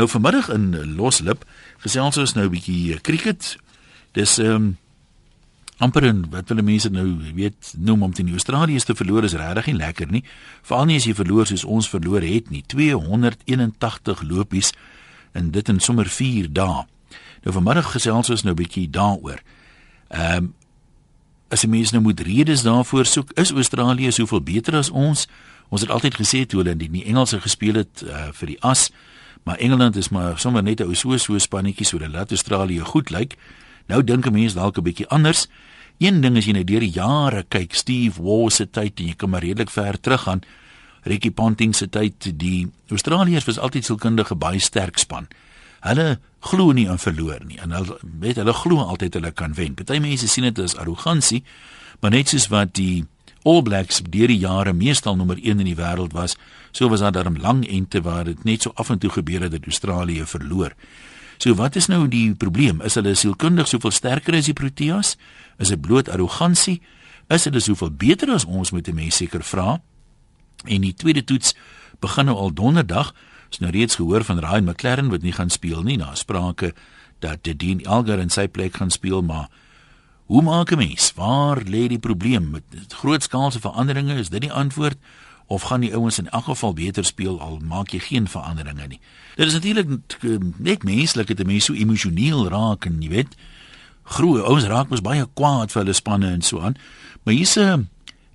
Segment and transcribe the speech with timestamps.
[0.00, 1.42] Nou vanmiddag in Loslip
[1.78, 3.58] gesels ons nou 'n bietjie cricket.
[4.12, 4.78] Dis ehm um,
[5.76, 9.66] amper en wat hulle mense nou weet noem om teen Australië te verloor is regtig
[9.66, 10.24] nie lekker nie.
[10.62, 12.62] Veral nie as jy verloor soos ons verloor het nie.
[12.66, 14.72] 281 lopies
[15.32, 16.86] en dit in sommer 4 dae.
[17.44, 19.42] Nou vanmiddag gesels ons nou 'n bietjie daaroor.
[20.08, 20.54] Ehm um,
[21.50, 25.28] as jy mense nou moet redes daarvoor soek, is Australië soveel beter as ons?
[25.68, 28.90] Ons het altyd gesê toe hulle in die Engelse gespeel het uh, vir die as
[29.42, 32.80] Maar Engeland is maar sommer net 'n ou so so spannetjie so dat laat Australië
[32.80, 33.36] goed lyk.
[33.86, 35.48] Nou dink 'n mens dalk 'n bietjie anders.
[35.98, 39.14] Een ding is jy nou deur die jare kyk Steve Waugh se tyd en jy
[39.14, 40.40] kan maar redelik ver teruggaan.
[41.02, 45.28] Ricky Ponting se tyd, die Australiërs was altyd sielkundige baie sterk span.
[45.80, 49.74] Hulle glo nie aan verloor nie en hulle weet hulle glo altyd hulle kan wen.
[49.74, 51.42] Party mense sien dit as arrogansie,
[52.00, 53.04] maar net soos wat die
[53.48, 56.36] All Blacks deur die jare meestal nommer 1 in die wêreld was,
[56.70, 59.52] so was daar darm lang ente waar dit net so af en toe gebeur het
[59.52, 60.74] dat Australië verloor.
[61.38, 62.80] So wat is nou die probleem?
[62.84, 65.16] Is hulle sielkundig soveel sterker as die Proteas?
[65.58, 66.80] Is dit bloot arrogansie?
[67.28, 69.80] Is hulle soveel beter as ons met 'n mens seker vra?
[70.64, 71.54] En die tweede toets
[72.00, 73.14] begin nou al donderdag.
[73.46, 75.98] Ons nou reeds gehoor van Ryan McLaren wat nie gaan speel nie.
[75.98, 76.74] Daar sprake
[77.18, 79.48] dat Dean Elgar in sy plek gaan speel, maar
[80.30, 81.12] Hoe maak 'n mens?
[81.14, 84.14] Waar lê die probleem met grootskaalse veranderinge?
[84.14, 84.96] Is dit die antwoord
[85.50, 89.00] of gaan die ouens in elk geval beter speel al maak jy geen veranderinge nie?
[89.34, 89.88] Dit is natuurlik
[90.62, 93.34] net menslik dat mense so emosioneel raak en jy weet,
[94.14, 96.78] groot ouens raak mos baie kwaad vir hulle spanne en so aan.
[97.22, 97.88] Maar hier's 'n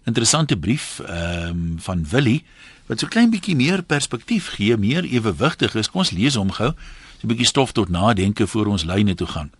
[0.03, 2.43] interessante brief ehm um, van Willie
[2.85, 5.89] wat so klein bietjie meer perspektief gee, meer ewewigtig is.
[5.89, 6.73] Kom ons lees hom gou.
[7.17, 9.51] So 'n bietjie stof tot nadenke voor ons lyne toe gaan.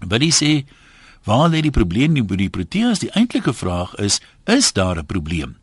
[0.00, 0.64] Willie sê
[1.24, 3.02] Waar lê die probleem nie by die Proteas?
[3.02, 5.56] Die eintlike vraag is, is daar 'n probleem?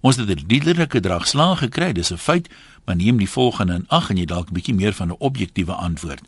[0.00, 2.48] Ons het 'n liderlike dragslag gekry, dis 'n feit,
[2.84, 5.72] maar neem die volgende in ag en jy dalk 'n bietjie meer van 'n objektiewe
[5.72, 6.22] antwoord.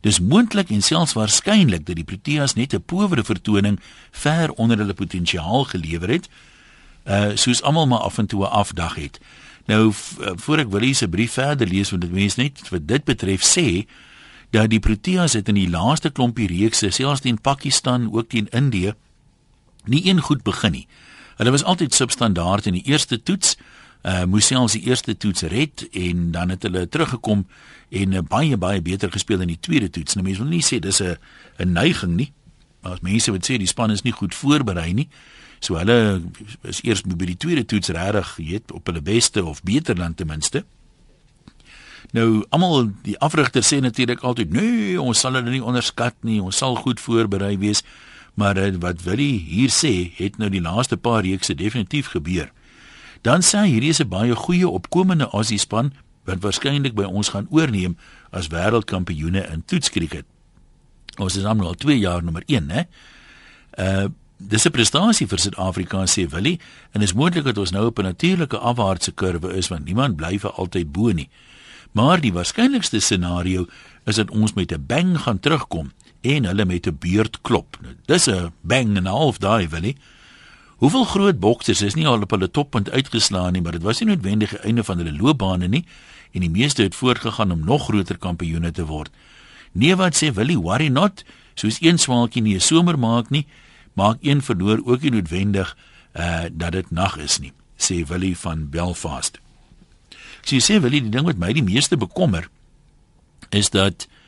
[0.00, 4.94] Dis moontlik en selfs waarskynlik dat die Proteas net 'n powere vertoning ver onder hulle
[4.94, 6.28] potensiaal gelewer het,
[7.06, 9.20] uh soos almal maar af en toe 'n afdag het.
[9.66, 9.92] Nou
[10.36, 13.42] voor ek wil hier se brief verder lees, want dit mens net wat dit betref
[13.42, 13.86] sê
[14.50, 18.92] dat die Proteas het in die laaste klompie reekse, selfs teen Pakistan, ook teen Indië,
[19.84, 20.86] nie een goed begin nie.
[21.42, 23.56] Hulle was altyd substandaard in die eerste toets.
[24.06, 27.42] Uh moes selfs die eerste toets red en dan het hulle teruggekom
[27.90, 30.14] en uh, baie baie beter gespeel in die tweede toets.
[30.14, 31.18] Nou mense wil nie sê dis 'n
[31.58, 32.32] 'n neiging nie.
[32.82, 35.08] Maar as mense wat sê die span is nie goed voorberei nie.
[35.58, 36.22] So hulle
[36.62, 40.14] is eers by die tweede toets regtig, jy weet, op hulle beste of beter dan
[40.14, 40.64] ten minste.
[42.12, 46.56] Nou almal die afrigter sê natuurlik altyd nee, ons sal hulle nie onderskat nie, ons
[46.56, 47.82] sal goed voorberei wees.
[48.34, 52.52] Maar uh, wat wil hy hier sê, het nou die laaste paar reekse definitief gebeur.
[53.22, 55.92] Dan sê hy hierdie is 'n baie goeie opkomende Aussie span
[56.24, 57.96] wat waarskynlik by ons gaan oorneem
[58.30, 60.24] as wêreldkampioene in toetskriket.
[61.18, 62.82] Ons is nou al 2 jaar nommer 1, hè.
[63.78, 64.08] Uh
[64.42, 66.60] dis 'n prestasie vir Suid-Afrika sê Willie
[66.92, 70.38] en is moontlik dat ons nou op 'n natuurlike afwaartse kurwe is want niemand bly
[70.38, 71.28] vir altyd bo nie.
[71.92, 73.66] Maar die waarskynlikste scenario
[74.04, 77.78] is dat ons met 'n bang gaan terugkom en hulle met 'n beurt klop.
[77.80, 79.96] Nou, dis 'n bang en 'n half daai wil nie.
[80.76, 84.08] Hoeveel groot boksers is nie al op hulle toppunt uitgeslaan nie, maar dit was nie
[84.08, 85.84] noodwendig die einde van hulle loopbane nie
[86.32, 89.10] en die meeste het voortgegaan om nog groter kampioene te word.
[89.72, 91.24] Nee wat sê Willie worry not,
[91.54, 93.46] soos een swaaltjie nie 'n somer maak nie,
[93.92, 95.76] maak een verloor ook nie noodwendig
[96.16, 99.38] uh dat dit nag is nie, sê Willie van Belfast.
[100.42, 102.48] So sê wil jy die ding wat my die meeste bekommer
[103.50, 104.21] is dat daar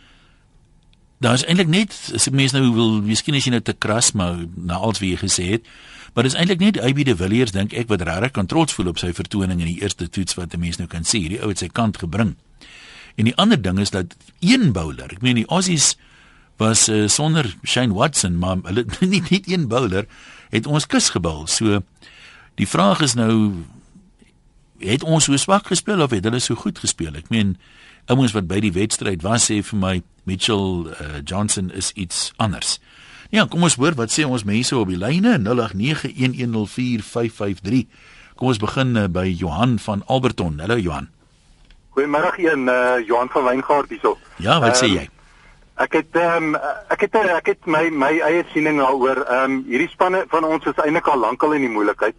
[1.33, 4.75] is eintlik net as mense nou wil miskien as jy nou te kras maar na
[4.75, 5.69] alles wat jy gesê het
[6.15, 9.01] maar dis eintlik net AB de Villiers dink ek wat regtig kan trots voel op
[9.03, 11.59] sy vertoning in die eerste toets wat 'n mens nou kan sê hierdie ou het
[11.59, 12.37] sy kant gebring.
[13.17, 15.97] En die ander ding is dat een bowler, ek meen die Aussies
[16.57, 20.07] was uh, sonder Shane Watson maar hulle nie net een bowler
[20.51, 21.47] het ons kus gebou.
[21.47, 21.83] So
[22.55, 23.53] die vraag is nou
[24.79, 27.15] het ons so swak gespeel of het hulle so goed gespeel?
[27.15, 27.57] Ek meen
[28.07, 30.95] ouens wat by die wedstryd was sê vir my Mitchell uh,
[31.25, 32.81] Johnson is iets anders.
[33.31, 35.49] Ja, kom ons hoor wat sê ons mense op die lyne 0891104553.
[38.39, 40.61] Kom ons begin uh, by Johan van Alberton.
[40.61, 41.09] Hallo Johan.
[41.95, 44.19] Goeiemôre een uh, Johan van Wyngaard hierso.
[44.43, 45.09] Ja, wat um, sê jy?
[45.83, 46.61] Ek het ehm um,
[46.95, 49.19] ek het ek het my my eie siening daaroor.
[49.25, 52.19] Ehm um, hierdie spanne van ons is eintlik al lankal in die moeilikheid.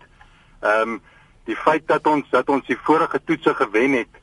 [0.62, 1.02] Ehm um,
[1.46, 4.13] die feit dat ons dat ons die vorige toetse gewen het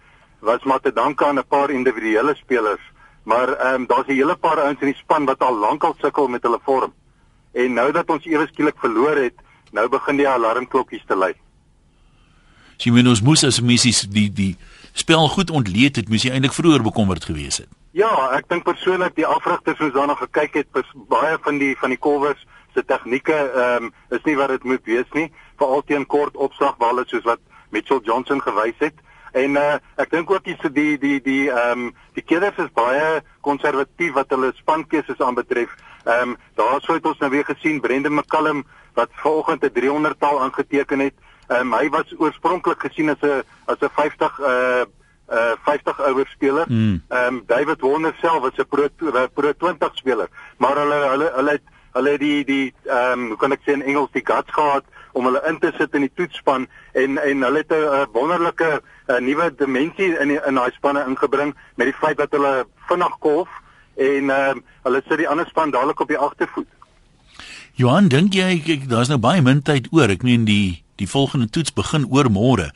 [0.42, 2.82] was maar te danke aan 'n paar individuele spelers
[3.22, 6.28] maar ehm um, daar's 'n hele paar ouens in die span wat al lankal sukkel
[6.28, 6.92] met hulle vorm
[7.52, 9.34] en nou dat ons ewe skielik verloor het
[9.70, 11.34] nou begin die alarmklokkies te lui
[12.90, 14.56] moet ons moes as missies die die
[14.92, 17.68] spel goed ontleed het, moes jy eintlik vroeër bekommerd gewees het.
[17.96, 20.82] Ja, ek dink persoonlik die afrigters moes daarna gekyk het,
[21.12, 22.42] baie van die van die kolwers
[22.74, 25.28] se tegnieke ehm um, is nie wat dit moet wees nie,
[25.60, 27.40] veral teen kort opslagballe soos wat
[27.70, 28.94] Mitchell Johnson gewys het.
[29.32, 33.22] En uh, ek dink ook die die die die ehm um, die kenners is baie
[33.40, 35.72] konservatief wat hulle spankeuses aanbetref.
[36.04, 38.64] Ehm um, daarso het ons nou weer gesien Brendan McCallum
[38.94, 41.14] wat vanoggend 'n 300 taal aangeteken het.
[41.48, 44.84] Ehm um, hy was oorspronklik gesien as 'n as 'n 50 uh
[45.32, 46.66] uh 50 ouer speler.
[46.66, 47.02] Hmm.
[47.08, 48.88] Ehm um, David Warner self was 'n pro
[49.34, 51.62] pro 20 speler, maar hulle hulle hulle het
[51.92, 54.84] hulle het die die ehm um, hoe kan ek sê in Engels die guts gehad
[55.12, 59.24] om hulle in te sit in die toetsspan en en hulle het 'n wonderlike 'n
[59.24, 63.48] nuwe dimensie in die, in daai spanne ingebring met die feit dat hulle vinnig golf
[63.96, 66.68] en um, hulle sit die ander span dadelik op die agtervoet.
[67.72, 70.10] Johan, dink jy daar's nou baie min tyd oor.
[70.12, 72.70] Ek meen die die volgende toets begin oor môre.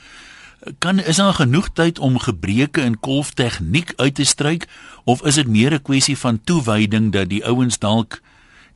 [0.83, 4.67] Kan is daar genoeg tyd om gebreke in golftegniek uit te stryk
[5.05, 8.21] of is dit meer 'n kwessie van toewyding dat die ouens dalk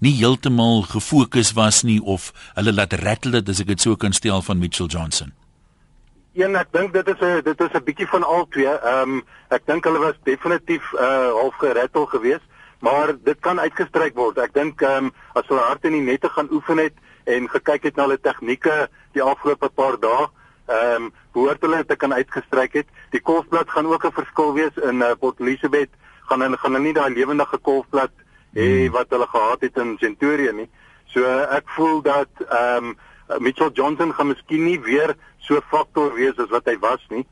[0.00, 4.16] nie heeltemal gefokus was nie of hulle laat rattle dit as ek dit so kan
[4.16, 5.34] stel van Mitchell Johnson?
[6.32, 8.72] Een ek dink dit is 'n dit is 'n bietjie van al twee.
[8.72, 12.46] Ehm um, ek dink hulle was definitief uh half gerattle geweest,
[12.80, 14.38] maar dit kan uitgestryk word.
[14.38, 16.94] Ek dink ehm um, as hulle hard in die nette gaan oefen het
[17.24, 20.28] en gekyk het na hulle tegnieke die afgelope paar dae,
[20.66, 22.86] ehm um, behoort hulle dit kan uitgestryk het.
[23.10, 25.90] Die kolfblad gaan ook 'n verskil wees in uh, Port Elizabeth.
[26.30, 28.10] Gaan hulle gaan hulle nie daai lewendige kolfblad
[28.54, 28.92] hê hmm.
[28.92, 30.68] wat hulle gehad het in Centurion nie.
[31.12, 32.98] So ek voel dat ehm um,
[33.38, 37.22] Mitchell Johnson gaan miskien nie weer so faktor wees as wat hy was nie.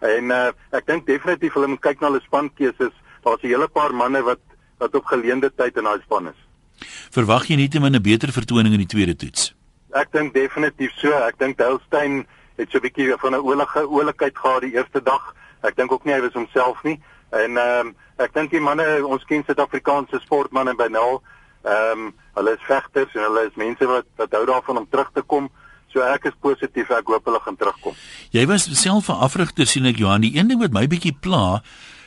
[0.00, 2.94] En uh, ek dink definitief hulle moet kyk na hulle spankeuses.
[3.22, 4.40] Daar's 'n hele paar manne wat
[4.78, 6.40] wat op geleende tyd in daai span is.
[7.10, 9.54] Verwag jy net 'n beter vertoning in die tweede toets?
[9.92, 11.12] Ek dink definitief so.
[11.12, 12.26] Ek dink Delstein
[12.56, 15.34] het so 'n bietjie van 'n oulige oulikheid gehad die eerste dag.
[15.62, 17.00] Ek dink ook nie hy was homself nie.
[17.32, 21.20] En ehm um, ek dink die manne, ons ken Suid-Afrikaanse sportmense by nou,
[21.64, 25.10] ehm um, hulle is vegters en hulle is mense wat wat hou daarvan om terug
[25.14, 25.48] te kom.
[25.92, 27.96] So ek is positief, ek hoop hulle gaan terugkom.
[28.32, 31.62] Jy was self 'n afrigter sien ek Johan, die een ding wat my bietjie pla,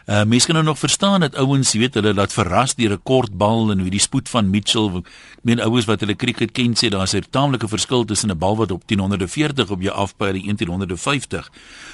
[0.06, 3.04] uh mense kan nou nog verstaan dat ouens, jy weet, hulle laat verras deur 'n
[3.04, 5.10] kort bal en hoe die spoed van Mitchell, ek
[5.42, 8.72] meen ouens wat hulle cricket ken sê daar's 'n taamlike verskil tussen 'n bal wat
[8.72, 11.50] op 1040 op jou afpyl en 1150.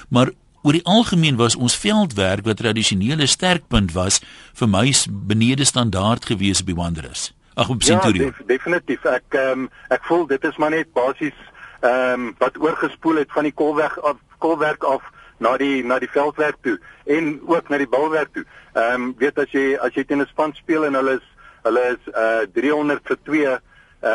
[0.10, 0.32] Maar
[0.64, 4.22] oor die algemeen was ons veldwerk wat tradisionele sterkpunt was
[4.58, 7.32] vir my benede standaard gewees by Wanderers.
[7.54, 8.32] Ag op Centurion.
[8.32, 9.06] Ja, def, definitief.
[9.06, 11.38] Ek um, ek voel dit is maar net basies
[11.82, 15.02] ehm um, wat oorgespoel het van die kolweg af kolwerk af
[15.42, 16.78] na die na die veldwerk toe
[17.10, 18.46] en ook na die balwerk toe.
[18.74, 21.28] Ehm um, weet as jy as jy teen 'n span speel en hulle is
[21.66, 23.60] hulle is uh 300 vir 2 ehm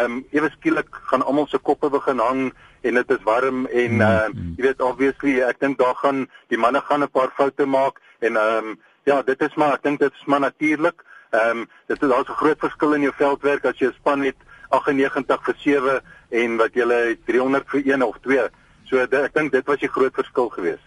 [0.04, 2.52] um, ewe skielik gaan almal se koppe begin hang
[2.88, 6.58] en dit is warm en ehm um, jy weet obviously ek dink daar gaan die
[6.58, 10.00] manne gaan 'n paar foute maak en ehm um, ja, dit is maar ek dink
[10.00, 11.04] dit is maar natuurlik.
[11.30, 14.22] Ehm um, dit is daar's 'n groot verskil in jou veldwerk as jy 'n span
[14.22, 14.36] het
[14.68, 16.00] 98 vir 7
[16.30, 18.48] en wat jy 300 vir 1 of 2.
[18.84, 20.86] So dit, ek dink dit was die groot verskil geweest.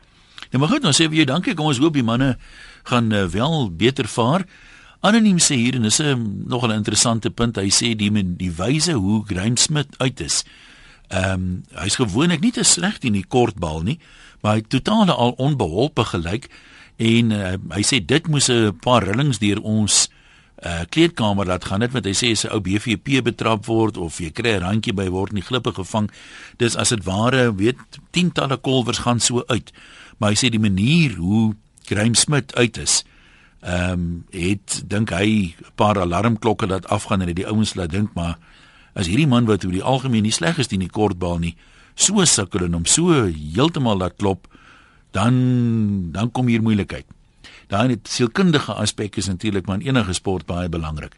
[0.50, 1.54] Ja maar goed, nou sê vir jou dankie.
[1.54, 2.38] Kom ons hoop die manne
[2.84, 4.46] gaan uh, wel beter vaar.
[5.00, 7.56] Anoniem sê hier en dis 'n nog 'n interessante punt.
[7.56, 10.44] Hy sê die die wyse hoe Graham Smith uit is.
[11.10, 13.98] Ehm um, hy's gewoonlik nie te sleg in die kortbal nie,
[14.42, 16.50] maar hy totaal al onbeholpe gelyk
[16.98, 20.10] en uh, hy sê dit moes 'n paar rillings deur ons
[20.60, 21.80] uh kleedkamer laat gaan.
[21.80, 24.94] Dit want hy sê as 'n ou BVP betrap word of jy kry 'n randjie
[24.94, 26.12] by word in die klippe gevang.
[26.58, 27.80] Dis as dit ware weet
[28.12, 29.72] tientalle kolwers gaan so uit.
[30.18, 33.04] Maar hy sê die manier hoe Graham Smith uit is
[33.62, 37.92] ehm um, het dink hy 'n paar alarmklokke laat afgaan en dit die ouens laat
[37.92, 38.38] dink maar
[39.00, 41.56] as hierdie man wat oor die algemeen nie sleg is in die kortbal nie
[41.96, 44.50] so sukkel en hom so heeltemal laat klop
[45.16, 47.08] dan dan kom hier moeilikheid
[47.70, 51.14] daai net sielkundige aspek is natuurlik maar in enige sport baie belangrik.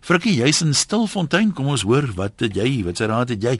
[0.00, 3.58] Frikkie, jy's in Stilfontein, kom ons hoor wat het jy, wat sê raad het jy?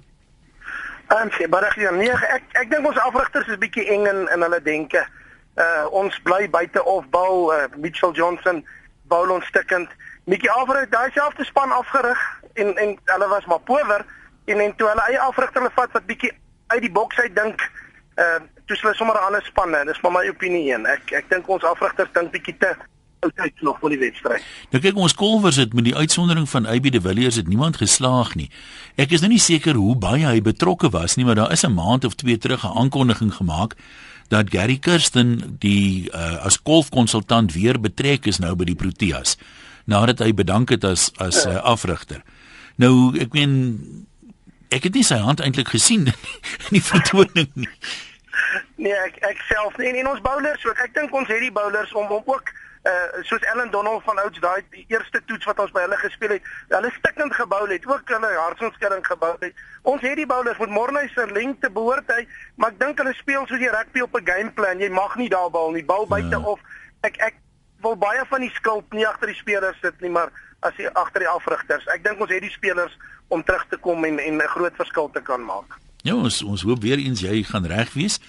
[1.12, 4.47] En sê baie ja, nee, ek ek dink ons afrigters is bietjie eng in in
[4.47, 5.05] hulle denke.
[5.61, 8.65] Uh ons bly buite of bal uh, Mitchell Johnson
[9.12, 9.93] bal ons stikkend.
[10.25, 12.21] Mickey Alfred daai selfde span afgerig
[12.55, 14.05] en en hulle was maar power
[14.45, 16.33] en en toe hulle eie afrigter hulle vat wat bietjie
[16.67, 17.67] uit die boks uit dink
[18.17, 19.85] uh toe hulle sommer 'n ander spanne.
[19.85, 20.87] Dis maar my opinie een.
[20.87, 22.77] Ek ek dink ons afrigters dink bietjie te
[23.21, 24.45] altyd nog vir die wedstryd.
[24.71, 28.35] Nou kyk ons kolwers het met die uitsondering van AB de Villiers het niemand geslaag
[28.35, 28.50] nie.
[28.97, 31.75] Ek is nou nie seker hoe baie hy betrokke was nie, maar daar is 'n
[31.75, 33.77] maand of twee terug 'n aankondiging gemaak
[34.29, 39.37] dat Gary Kirsten die uh, as golfkonsultant weer betrek is nou by die Proteas
[39.85, 42.23] nadat hy bedank het as as uh, afrigter.
[42.77, 44.07] Nou ek meen
[44.71, 47.69] ek het nie sy hand eintlik gesien in die vertoning nie.
[48.85, 50.79] nee, ek ek self nie en, ons bowlers ook.
[50.85, 52.53] Ek dink ons het die bowlers om om ook
[52.89, 56.39] uh soos Ellen Donald van ouds daai die eerste toets wat ons by hulle gespeel
[56.39, 59.59] het, hulle stikkend gebou het, ook hulle hartsonskudding gebou het.
[59.83, 62.25] Ons het die bowlers met Morney se lengte behoort hy,
[62.57, 64.81] maar ek dink hulle speel soos die rugby op 'n gameplan.
[64.81, 66.41] Jy mag nie daar bal nie, bal buite ja.
[66.41, 66.61] of
[67.05, 67.37] ek ek
[67.83, 70.33] wil baie van die skuld nie agter die spelers sit nie, maar
[70.67, 71.87] as jy agter die afrigters.
[71.95, 72.93] Ek dink ons het die spelers
[73.29, 75.79] om terug te kom en en 'n groot verskil te kan maak.
[76.03, 78.21] Ja, ons ons hoop weer eens jy gaan reg wees.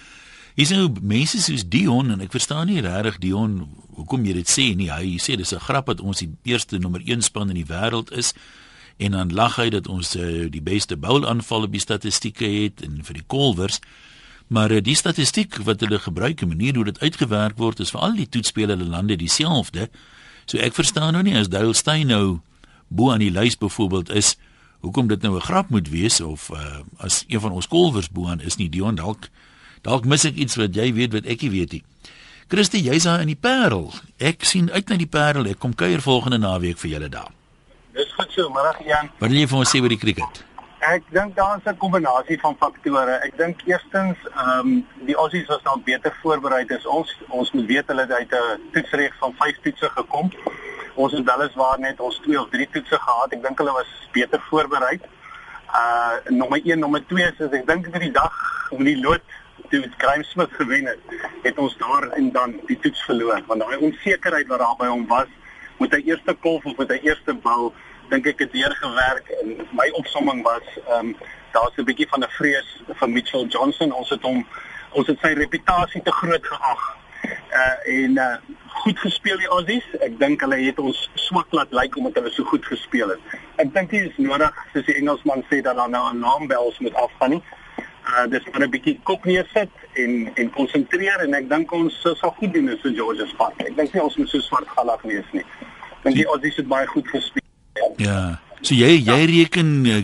[0.54, 4.76] Hier's nou mense soos Dion en ek verstaan nie regtig Dion hoekom jy dit sê
[4.76, 4.90] nie.
[4.92, 8.12] Hy sê dis 'n grap dat ons die eerste nommer 1 span in die wêreld
[8.12, 8.34] is
[8.98, 13.14] en dan lag hy dat ons uh, die beste boulaanvalle by statistieke het en vir
[13.14, 13.80] die kolwers.
[14.52, 18.04] Maar uh, die statistiek wat hulle gebruik, die manier hoe dit uitgewerk word, is vir
[18.04, 19.88] al die toetspelende lande dieselfde.
[20.44, 22.40] So ek verstaan nou nie as Dale Steyn nou
[22.92, 24.36] bo aan die lys byvoorbeeld is
[24.82, 28.26] hoekom dit nou 'n grap moet wees of uh, as een van ons kolwers bo
[28.28, 29.30] aan is nie Dion dalk
[29.82, 31.82] Dalk mis ek iets wat jy weet wat ek nie weet nie.
[32.52, 33.90] Christie, jy's daar in die Parel.
[34.22, 35.48] Ek sien uit na die Parel.
[35.50, 37.32] Ek kom kuier volgende naweek vir julle daar.
[37.96, 39.10] Dis goed so, middag Jan.
[39.18, 40.44] Wat wil jy vir ons sê oor die cricket?
[40.82, 43.14] Ek dink daar's 'n kombinasie van faktore.
[43.22, 47.16] Ek dink eerstens, ehm um, die Aussies was nou beter voorberei as ons.
[47.28, 50.32] Ons moet weet hulle het uit 'n toetsreeks van 5 toetse gekom.
[50.94, 53.32] Ons het weliswaar net ons 2 of 3 toetse gehad.
[53.32, 55.00] Ek dink hulle was beter voorberei.
[55.74, 58.34] Uh nommer 1, nommer 2 is ek dink vir die dag
[58.70, 59.22] om die lood
[59.70, 61.00] toe Graham Smith gewen het,
[61.42, 63.40] het ons daar en dan die toets verloor.
[63.46, 65.28] Want daai onsekerheid wat daar by hom was,
[65.78, 67.72] moet hy eerste kolf of moet hy eerste bal,
[68.12, 71.14] dink ek het weer gewerk en my opsomming was ehm um,
[71.52, 73.92] daar's 'n bietjie van 'n vrees vir Mitchell Johnson.
[73.92, 74.46] Ons het hom
[74.92, 76.82] ons het sy reputasie te groot geag.
[77.60, 78.36] Uh en uh
[78.82, 79.88] goed gespeel die Aussies.
[80.00, 83.20] Ek dink hulle het ons swak laat lyk omdat hulle so goed gespeel het.
[83.56, 86.94] Ek dink dit is nodig, soos die Engelsman sê dat daar nou 'n naambels moet
[86.94, 87.42] afgaan nie
[88.08, 92.34] uh dis maar 'n bietjie kop neersit en en konsentreer en ek dink ons sal
[92.38, 93.60] goed doen in St George's Park.
[93.60, 95.44] Ek dink nie ons moet so swart galag wees nie.
[96.02, 97.41] Dink jy ons het baie goed gespeel.
[97.96, 98.40] Ja.
[98.62, 99.96] So jy jy reken uh,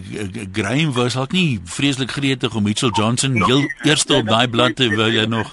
[0.52, 4.88] Graham was dalk nie vreeslik gretig om Mitchell Johnson heel eerste op daai blad te
[4.90, 5.52] wil jy nog.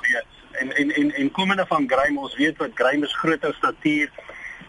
[0.58, 4.10] En en en en komende van Graham, ons weet wat Graham is groter statuur.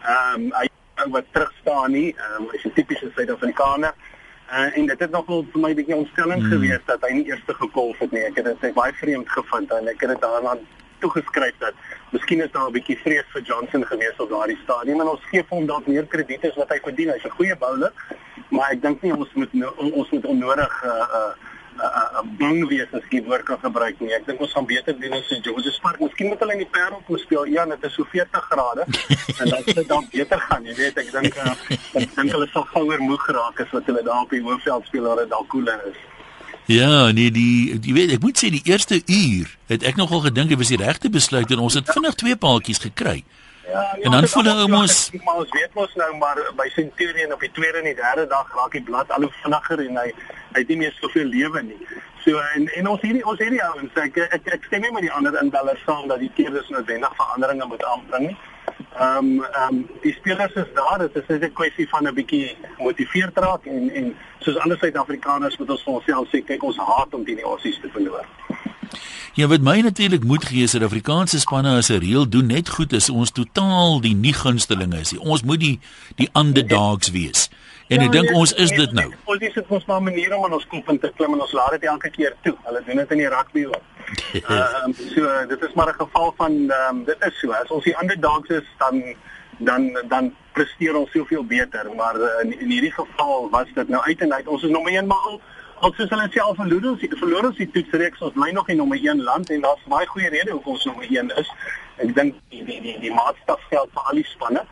[0.03, 0.67] Ehm um, hy
[1.13, 2.13] wat terug staan nie.
[2.13, 3.93] Ehm um, hy's 'n tipiese Suid-Afrikaner.
[4.47, 6.51] Uh, en dit het nog wel vir my 'n bietjie ontstelling hmm.
[6.51, 8.21] gewees dat hy nie eers gekolf het nie.
[8.21, 10.57] Ek het dit baie vreemd gevind en ek het dit daarna
[10.99, 11.73] toegeskryf dat
[12.11, 15.43] miskien is daar 'n bietjie vrees vir Johnson gewees op daardie stadium en ons gee
[15.49, 17.09] hom dalk meer krediet as wat hy verdien.
[17.09, 17.93] Hy's 'n goeie bowler,
[18.49, 21.33] maar ek dink nie ons moet ons moet onnodig uh uh
[21.77, 24.13] 'n bang wees as ek woord kan gebruik nie.
[24.13, 25.99] Ek dink ons gaan beter doen as in George Park.
[25.99, 27.45] Miskien moet hulle in die Parel moet speel.
[27.45, 28.85] Ja, dit is so 40 grade
[29.39, 30.65] en dan sal dit dan beter gaan.
[30.65, 31.55] Jy weet, ek dink uh,
[32.01, 35.09] ek dink hulle sal gouer moeg raak as wat hulle daar op die hoofveld speel
[35.09, 35.99] waar dit dalk koeler is.
[36.67, 40.51] Ja, nee, die jy weet, ek moet sê die eerste uur het ek nogal gedink
[40.51, 43.21] dit was die regte besluit en ons het vinnig twee paaltjies gekry.
[43.67, 47.31] Ja, ja, en dan voel hulle ons maar ons weet mos nou maar by Centurion
[47.35, 50.05] op die tweede en die derde dag raak die blad al hoe vinniger en hy
[50.11, 51.79] hy het nie meer soveel lewe nie.
[52.25, 55.15] So en en ons hierdie ons hierdie ouens ek, ek ek stem nie met die
[55.15, 58.37] ander inbellers saam dat die keerders noodwendig veranderinge moet aanbring nie.
[58.97, 62.13] Ehm um, ehm um, die spelers is daar, dit is net 'n kwessie van 'n
[62.13, 66.77] bietjie motiveer raak en en soos ander Suid-Afrikaners moet ons vir onsself sê kyk ons
[66.77, 68.25] haat om die Aussies te verloor.
[69.33, 72.69] Ja, wat my natuurlik moet gee is dat Afrikaanse spanne as 'n reël doen net
[72.69, 75.17] goed is ons totaal die nie gunstelinge is.
[75.17, 75.79] Ons moet die
[76.15, 77.49] die underdogs wees.
[77.87, 79.05] En ek ja, dink nee, ons is nee, dit nou.
[79.31, 81.53] Ons is dit ons maar maniere om aan ons kop in te klim en ons
[81.55, 82.55] laat dit elke keer toe.
[82.65, 83.85] Hulle doen dit in die rugby ook.
[84.41, 87.51] Ehm um, so dit is maar 'n geval van ehm um, dit is so.
[87.51, 89.03] As ons die underdogs is dan
[89.57, 94.03] dan dan presteer ons soveel beter, maar uh, in, in hierdie geval was dit nou
[94.03, 94.47] uit en uit.
[94.47, 95.41] Ons is nommer 1 maar al
[95.77, 98.97] Al soos hulle self verloor ons verloor ons die toetsreeks ons bly nog in nommer
[98.97, 101.51] 1 land en daar's baie goeie redes hoekom ons nommer 1 is.
[102.01, 104.63] Ek dink die die die, die maatstaf geld vir al die spanne.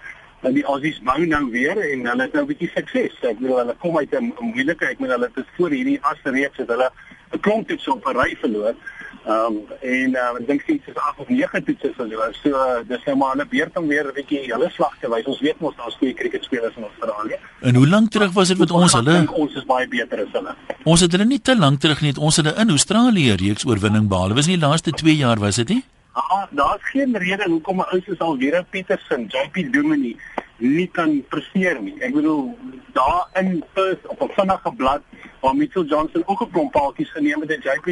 [0.45, 3.13] Maar die Aussies bou nou weer en hulle het nou 'n bietjie sukses.
[3.21, 6.67] Ek bedoel hulle kom uit 'n moeilike, ek meen hulle het voor hierdie asreeks het
[6.69, 6.91] hulle
[7.33, 8.75] 'n klomp toets op 'n ry verloor.
[9.25, 12.29] Ehm um, en uh, ek dink dit is 8 of 9 toetse verloor.
[12.43, 15.25] So uh, dis nou maar hulle beurt om weer 'n bietjie hulle slag te wys.
[15.25, 17.37] Ons weet mos daar's goeie cricketspelers in Australië.
[17.61, 19.25] En hoe lank terug was dit met ons hulle?
[19.33, 20.55] Ons is baie beter as hulle.
[20.83, 22.13] Ons het hulle nie te lank terug nie.
[22.19, 24.33] Ons het hulle in Australië reeks oorwinning behaal.
[24.33, 25.83] Was nie die laaste 2 jaar was dit nie?
[26.15, 30.15] Ah, daar's geen rede hoekom 'n ou soos Alvira Petersen, JP Dumini
[30.57, 31.95] nie kan presteer nie.
[31.99, 32.55] Ek bedoel
[32.95, 35.01] daar in Perth op 'n vinnige blad
[35.41, 37.87] waar Mitchell Johnson ook 'n klomp paaltjies geneem het en JP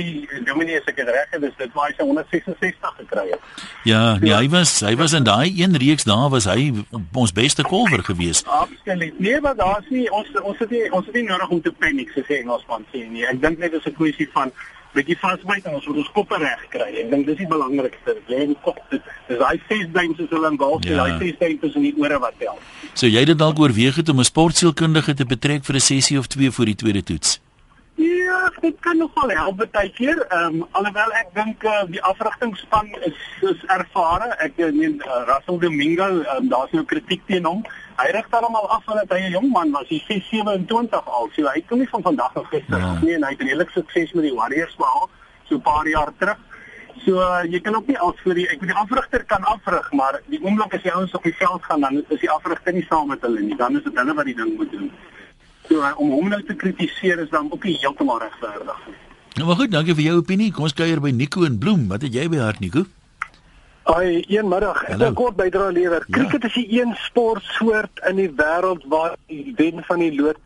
[0.45, 3.39] Dominic as ek dit reg het, is dit waar hy sy 166 gekry het.
[3.83, 6.71] Ja, nee, hy was hy was in daai een reeks daar was hy
[7.13, 8.45] ons beste kolwer gewees.
[8.45, 9.19] Absoluut.
[9.19, 12.09] Nee, maar daar's nie ons ons het nie ons het nie nodig om te paniek
[12.09, 13.27] sê Engelsman sê nie.
[13.27, 14.51] Ek dink net dis 'n kwessie van
[14.93, 16.89] bietjie vasbyt en ons moet ons koppe reg kry.
[17.01, 18.17] Ek dink dis die belangrikste.
[18.31, 19.01] Jy in kop dis
[19.39, 22.37] daai ses duim soos hulle in golf sê, daai ses duim tussen die ore wat
[22.41, 22.59] tel.
[22.93, 26.27] So jy het dalk oorweeg het om 'n sportsielkundige te betrek vir 'n sessie of
[26.27, 27.39] twee voor die tweede toets.
[28.03, 30.19] Ja, dit kan nogal help baie keer.
[30.27, 33.19] Ehm um, alhoewel ek dink uh, die afrigtingspan is
[33.49, 34.27] is ervare.
[34.43, 37.61] Ek meen uh, Russell Domingo, um, daar's nou kritiek teen hom.
[38.01, 39.87] Hy rig almal af van dat hy 'n jong man was.
[39.87, 41.29] Hy sê 27 al.
[41.35, 42.91] So hy kom nie van vandag af gister ja.
[43.01, 45.09] nie en hy het redelik sukses met die Warriors behaal
[45.47, 46.39] so 'n paar jaar terug.
[47.05, 49.91] So uh, jy kan ook nie als vir die ek weet die afrigter kan afrig,
[49.91, 52.85] maar die oomblik as jy ouens op die veld gaan dan is die afrigter nie
[52.89, 53.55] saam met hulle nie.
[53.55, 54.91] Dan is dit hulle wat die ding moet doen.
[55.73, 58.99] So om hom nou te kritiseer is dan ook nie heeltemal regverdig nie.
[59.33, 60.51] Nou maar goed, dankie vir jou opinie.
[60.53, 61.87] Kom ons kuier by Nico en Bloem.
[61.89, 62.83] Wat het jy by hart Nico?
[63.89, 64.83] Ai, een middag.
[64.85, 66.05] Ek wil kort bydra lewer.
[66.05, 66.13] Ja.
[66.19, 70.37] Cricket is die een sportsoort in die wêreld waar die wen van die lood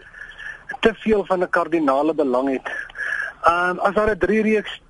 [0.79, 2.71] te veel van 'n kardinale belang het.
[3.43, 4.81] Ehm um, as daar 'n 3 reeks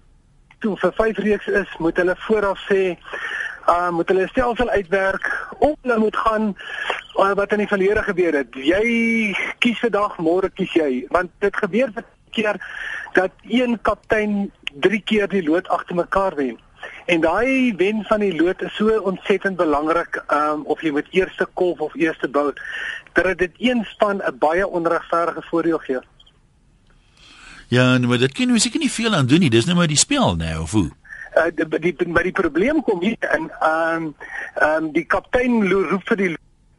[0.59, 2.97] toe vir 5 reeks is, moet hulle vooraf sê
[3.67, 6.55] uh moet hulle stelsel uitwerk of hulle moet gaan
[7.15, 8.55] uh, wat in die verlede gebeur het.
[8.55, 12.61] Jy kies vandag, môre kies jy, want dit gebeur baie keer
[13.13, 14.51] dat een kaptein
[14.83, 16.57] 3 keer die lood agter mekaar wen.
[17.05, 21.47] En daai wen van die lood is so ontsettend belangrik um of jy met eerste
[21.53, 22.51] kolf of eerste bou
[23.13, 25.99] dat dit een span 'n baie onregverdige voordeel gee.
[27.67, 29.49] Ja, maar dit kan jy seker nie veel aan doen nie.
[29.49, 30.91] Dis net maar die spel nou of hoe?
[31.37, 34.11] Uh, die die by die probleem kom hier in ehm um,
[34.55, 36.35] ehm um, die kaptein roep vir die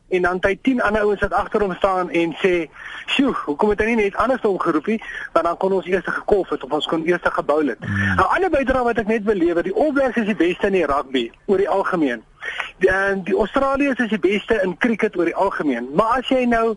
[0.08, 2.68] en dan hy 10 ander ouens wat agter hom staan en sê,
[3.06, 5.02] "Sjoe, hoekom het hy nie net anders omgeroep nie?
[5.32, 8.14] Want dan kon ons eers gekolf het of ons kon eers gebou het." Mm.
[8.16, 10.86] Nou ander bydra wat ek net beleef, die All Blacks is die beste in die
[10.86, 12.22] rugby oor die algemeen.
[12.78, 15.88] Die, en die Australiërs is die beste in cricket oor die algemeen.
[15.94, 16.76] Maar as jy nou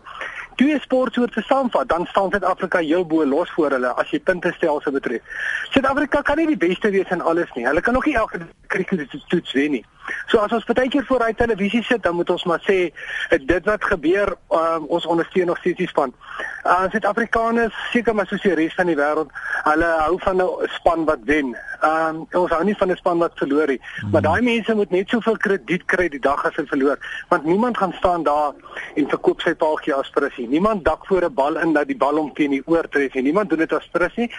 [0.54, 4.92] twee sportsoorte saamvat, dan staan Suid-Afrika heel bo los voor hulle as jy punte stelsel
[4.92, 5.22] betref.
[5.70, 7.66] Suid-Afrika kan nie die beste wees in alles nie.
[7.66, 9.84] Hulle kan ook nie elke cricket toets wen nie.
[10.26, 12.92] So as ons baie keer voor hy televisie sit, dan moet ons maar sê
[13.30, 16.14] dit wat gebeur, um, ons ondersteun nog steeds die span.
[16.62, 19.32] Uh Suid-Afrikaners, seker maar soos die res van die wêreld,
[19.66, 21.56] hulle hou van 'n span wat wen.
[21.82, 23.80] Um ons hou nie van 'n span wat verloor nie.
[24.00, 24.10] Hmm.
[24.10, 26.98] Maar daai mense moet net soveel krediet kry die dag as hulle verloor,
[27.28, 28.52] want niemand gaan staan daar
[28.94, 30.48] en verkoop sy paaltjie as prisie.
[30.48, 33.22] Niemand dak voor 'n bal in dat die bal hom teen die oor tref nie.
[33.22, 34.30] Niemand doen dit as prisie.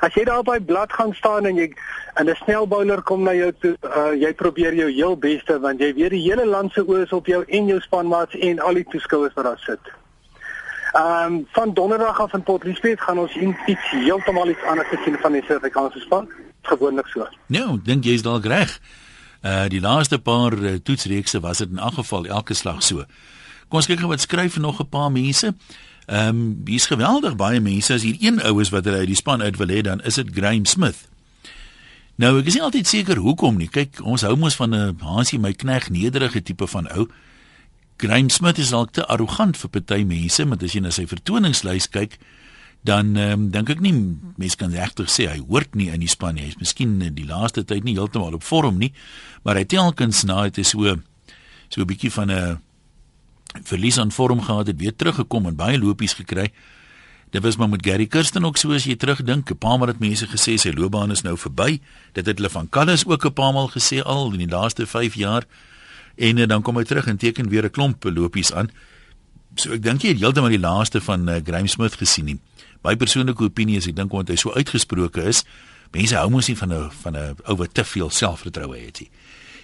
[0.00, 1.72] As jy daar op daai blad gaan staan en jy
[2.14, 5.94] en 'n snelbouler kom na jou toe, uh, jy probeer jou heel beste want jy
[5.94, 8.86] weet die hele land se oë is op jou en jou spanmaats en al die
[8.90, 9.80] toeskouers wat daar sit.
[10.92, 15.16] Ehm um, van donderdag af in Port Elizabeth gaan ons iets heeltemal iets anders sien
[15.20, 16.28] van die Suid-Afrikaanse span.
[16.62, 17.28] Gewoonlik so.
[17.46, 18.80] Nou, dink jy is dalk reg.
[19.42, 23.04] Uh die laaste paar uh, toetsreekse was dit in elk geval elke slag so.
[23.68, 25.54] Kom ons kyk gou wat skryf nog 'n paar mense.
[26.06, 29.16] Ehm um, hier's geweldig baie mense as hier een ou is wat hulle uit die
[29.16, 31.08] span uit wil hê dan is dit Graham Smith.
[32.20, 33.70] Nou ek is nie altyd seker hoekom nie.
[33.72, 37.08] Kyk, ons hou mos van 'n Hansie my knegg nederige tipe van ou.
[37.96, 41.88] Graham Smith is dalk te arrogant vir party mense, maar as jy na sy vertoningslys
[41.88, 42.18] kyk,
[42.82, 43.92] dan um, dink ek nie
[44.36, 46.48] mense kan regtig sê hy hoort nie in die span nie.
[46.48, 48.92] Hy's miskien die laaste tyd nie heeltemal op vorm nie,
[49.44, 50.96] maar hy telkens na dit is so
[51.68, 52.58] so 'n bietjie van 'n
[53.62, 56.50] verlies aan vorm gehad het, weer teruggekom en baie lopies gekry.
[57.32, 59.98] Dit was maar met Gary Kirsten ook so as jy terugdink, 'n paar maal het
[59.98, 61.80] mense gesê sy loopbaan is nou verby.
[62.12, 65.14] Dit het hulle van Callis ook 'n paar maal gesê al in die laaste 5
[65.14, 65.44] jaar.
[66.16, 68.70] En uh, dan kom hy terug en teken weer 'n klomp lopies aan.
[69.54, 72.38] So ek dink jy het heeltemal die laaste van uh, Graham Smith gesien nie.
[72.84, 75.44] My persoonlike opinie is ek dink omdat hy so uitgesproke is,
[75.90, 79.10] mense hou mos nie van 'n van 'n ou wat te veel selfvertroue het nie.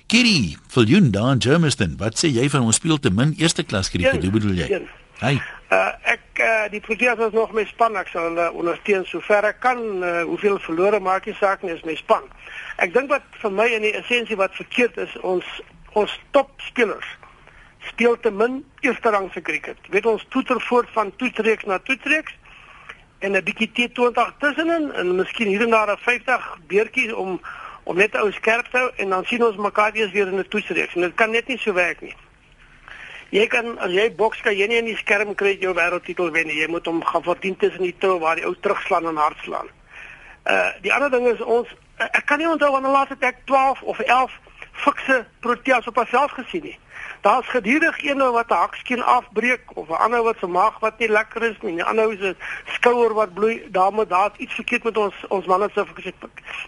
[0.07, 3.91] Kitty, Viljoen daar in Germiston, wat sê jy van ons speel te min eerste klas
[3.91, 4.23] krieket?
[4.23, 4.89] Hoe bedoel jy?
[5.19, 5.58] Hey.
[5.69, 9.59] Uh, ek uh, die Proteas is nog my span, ek sal uh, ondersteun sover ek
[9.61, 9.83] kan.
[10.01, 12.25] Uh, hoeveel verlore maak nie saak nie, is my span.
[12.81, 15.45] Ek dink wat vir my in die essensie wat verkeerd is, ons
[15.93, 17.09] ons topspelers
[17.89, 19.77] speel te min eerste rang se krieket.
[19.93, 22.33] Weet ons toeter voort van toetsreeks na toetsreeks
[23.19, 27.41] en 'n bietjie T20 tussenin en miskien hier en daar 'n 50 beertjies om
[27.85, 30.95] om net ou skerp te hou en dan sien ons mekaar weer in 'n toetsreeks
[30.95, 32.17] en dit kan net nie so werk nie.
[33.31, 36.49] Jy kan as jy boks kan jy nie in die skerm kry jou wêreldtitel wen
[36.49, 36.63] nie.
[36.63, 39.69] Jy moet hom gaan verdien tussen die toe waar die ou terugslaan en hardslaan.
[40.49, 43.83] Uh die ander ding is ons ek kan nie onthou wanneer laas het ek 12
[43.83, 44.39] of 11
[44.85, 46.79] fikse proteas op myself gesien nie.
[47.21, 51.09] Daar's gedurig een wat 'n hakskeen afbreek of 'n ander wat se maag wat nie
[51.09, 55.15] lekker is nie, 'n ander se skouer wat bloei, daarmee daar's iets verkeerd met ons
[55.29, 55.85] ons manne se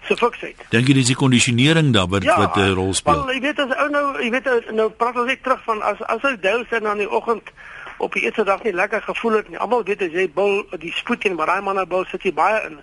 [0.03, 0.57] se fiksheid.
[0.69, 3.27] Dink jy dis die kondisionering daar wat ja, wat 'n rol speel?
[3.27, 6.03] Ja, jy weet as ou nou, jy weet nou praat ons net terug van as
[6.03, 7.51] as hy deel sê dan in die oggend
[7.97, 9.59] op die eerste dag nie lekker gevoel het nie.
[9.59, 12.63] Almal weet as jy bil die spoed en maar daai manne bil sit jy baie
[12.67, 12.81] in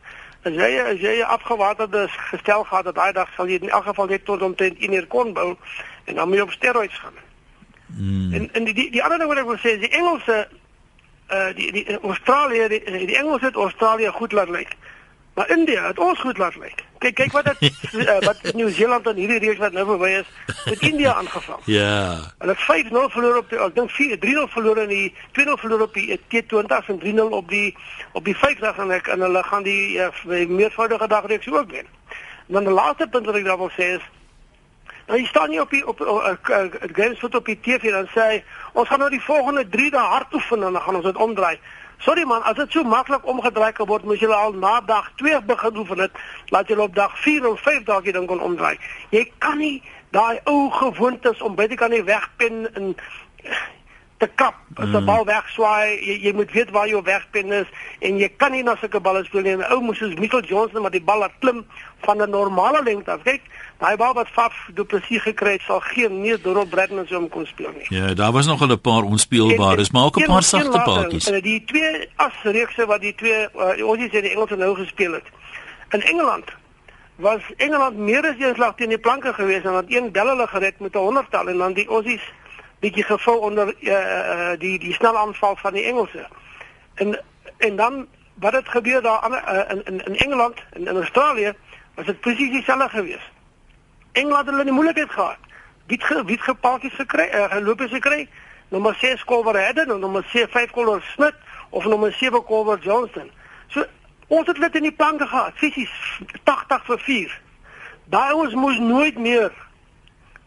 [0.47, 4.05] As jy as jy afgewaterde gestel gehad dat daai dag sal jy in elk geval
[4.07, 5.55] net tot omtrent 1 uur kon bou
[6.05, 7.17] en dan moet jy op steroids gaan.
[7.87, 8.33] Mm.
[8.33, 10.47] En en die die, die ander ding wat ek wil sê is die Engelse
[11.31, 14.75] uh die die Australië die, die Engelse het Australië goed laat lyk.
[15.37, 16.83] Maar India het ons goed laat lyk.
[16.97, 20.31] Kyk kyk wat dit uh, wat Nieu-Seeland in hierdie reeks wat nou verby is,
[20.65, 21.59] het India aangeval.
[21.69, 22.17] Ja.
[22.41, 25.93] Hulle het 5-0 verloor op die ek dink 4-3-0 verloor in die 2-0 verloor op
[25.93, 27.69] die T20 en 3-0 op die
[28.17, 30.09] op die 50 en ek en hulle gaan die uh,
[30.49, 31.85] meervoudige dagreeks ook wen.
[32.47, 34.11] En dan die laaste punt wat ek daar wil sê is
[35.07, 38.09] Nou jy staan nie op die op uh, uh, games wat op die TV dan
[38.11, 38.39] sê hy,
[38.73, 41.55] ons gaan nou die volgende 3 dae hard oefen en dan gaan ons dit omdraai.
[42.03, 45.39] Sorry man, as dit so maklik omgedraai kan word, moet jy al na dag 2
[45.47, 46.19] begin oefen dit.
[46.51, 48.75] Laat jy op dag 4 of 5 dae dan kon omdraai.
[49.15, 49.79] Jy kan nie
[50.11, 52.91] daai ou gewoontes om baie kan nie wegpin en
[54.17, 55.99] te kap as 'n bal wegswaai.
[56.05, 57.67] Jy, jy moet weet waar jou wegpin is
[57.99, 59.55] en jy kan nie na sulke balle speel nie.
[59.55, 61.65] 'n Ou moes soos Michael Johnson wat die bal laat klim
[62.01, 63.21] van 'n normale lengte af.
[63.23, 63.41] Kyk,
[63.77, 67.29] daai bal wat Faf do presies gekry het, sal geen nee Dorot Bradman so om
[67.29, 67.99] kon speel nie.
[67.99, 71.29] Ja, daar was nog 'n paar onspeelbares, maar ook 'n paar sagte paadjies.
[71.29, 75.25] En die twee asreekse wat die twee uh, ons sê die Engelse nou gespeel het.
[75.89, 76.45] In Engeland
[77.15, 80.47] was Engeland meer as een slag teen die planke gewees en wat een bel hulle
[80.47, 82.21] gered met 'n honderdtal en dan die Aussies
[82.79, 86.27] bietjie geval onder uh, die die snelle aanval van die Engelse.
[86.93, 87.19] En
[87.57, 91.53] en dan wat het gebeur daar uh, in in in Engeland en in, in Australië
[91.95, 93.29] was dit presies dieselfde geweest.
[94.11, 95.37] Engeland het hulle die moeilikheid gehad.
[95.85, 98.29] Wie het wie het gepaaltjies gekry, uh, geloop gekry.
[98.67, 101.35] Nommer 6 Colver Hedden en nommer 5 Colver Smith
[101.69, 103.31] of nommer 7 Colver Johnson.
[103.67, 103.85] So
[104.27, 105.91] ons het dit in die planke gehad, fisies
[106.43, 107.41] 80 vir 4.
[108.03, 109.51] Daai ons moes nooit meer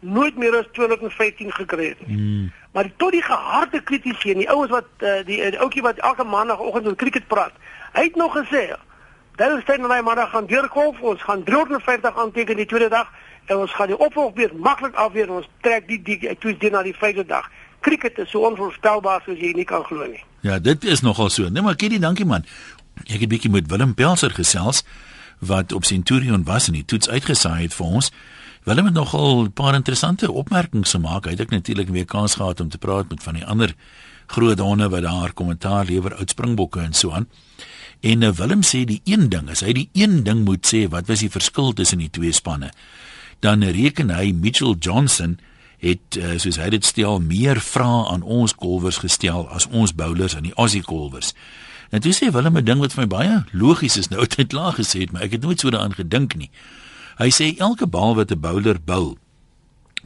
[0.01, 2.17] nooit meer as 215 gekry het nie.
[2.17, 2.51] Mm.
[2.73, 5.99] Maar die, tot die geharde kritisie en die ouens wat uh, die, die ouetjie wat
[5.99, 7.53] elke maandagooggend oor cricket praat,
[7.93, 8.71] hy het nog gesê
[9.35, 13.07] Daar staan nou maar gaan deurkom, ons gaan 350 aanteken die tweede dag
[13.45, 16.71] en ons gaan die opvolg weer maklik afweer en ons trek die die toets deur
[16.71, 17.47] na die vyfde dag.
[17.79, 20.21] Cricket is so onvoorspelbaar soos jy nie kan glo nie.
[20.45, 21.49] Ja, dit is nogal so.
[21.49, 22.45] Nee, maar Kitty, dankie man.
[23.07, 24.83] Ek het 'n bietjie met Willem Pelser gesels
[25.39, 28.11] wat op Centurion was en die toets uitgesaai het vir ons.
[28.63, 31.23] Willem het nogal 'n paar interessante opmerkings gemaak.
[31.25, 33.75] Hy het ek natuurlik weer kans gehad om te praat met van die ander
[34.27, 37.27] groot honde wat daar kommentaar lewer, oud springbokke en so aan.
[37.99, 41.07] En uh, Willem sê die een ding, as hy die een ding moet sê, wat
[41.07, 42.71] was die verskil tussen die twee spanne?
[43.39, 45.39] Dan reken hy Mitchell Johnson
[45.77, 50.35] het uh, soos hy dit stel meer vrae aan ons kolwers gestel as ons bowlers
[50.35, 51.33] aan die Aussie kolwers.
[51.89, 54.75] En toe sê Willem 'n ding wat vir my baie logies is nou dit laag
[54.75, 56.49] gesê het, maar ek het nooit so daaraan gedink nie.
[57.21, 59.17] Hy sê elke bal wat 'n bowler bowl,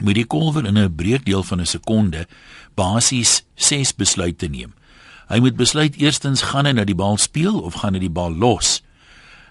[0.04, 2.28] moet die kolwer in 'n breekdeel van 'n sekonde
[2.76, 4.74] basies 6 besluite neem.
[5.28, 8.36] Hy moet besluit eerstens gaan hy na die bal speel of gaan hy die bal
[8.36, 8.84] los.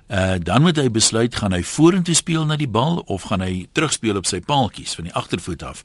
[0.08, 3.66] Uh dan moet hy besluit gaan hy vorentoe speel na die bal of gaan hy
[3.72, 5.84] terugspeel op sy paaltjies van die agtervoet af.